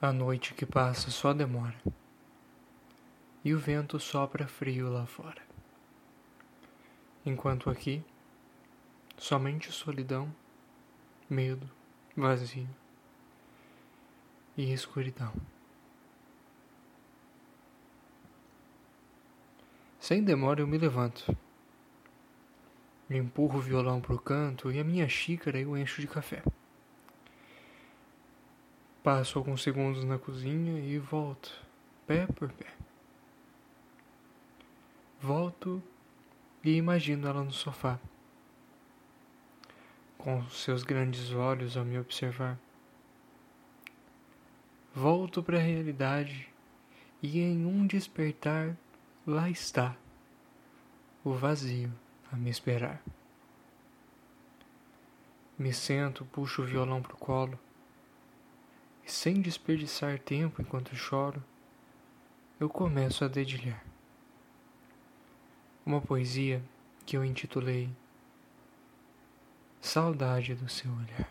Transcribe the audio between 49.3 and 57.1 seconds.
está o vazio a me esperar. Me sento, puxo o violão